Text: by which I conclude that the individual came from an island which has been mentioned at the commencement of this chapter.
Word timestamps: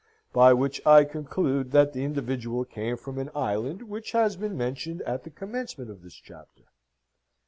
by 0.33 0.51
which 0.51 0.81
I 0.83 1.03
conclude 1.03 1.69
that 1.73 1.93
the 1.93 2.03
individual 2.03 2.65
came 2.65 2.97
from 2.97 3.19
an 3.19 3.29
island 3.35 3.83
which 3.83 4.13
has 4.13 4.35
been 4.35 4.57
mentioned 4.57 5.03
at 5.03 5.25
the 5.25 5.29
commencement 5.29 5.91
of 5.91 6.01
this 6.01 6.15
chapter. 6.15 6.63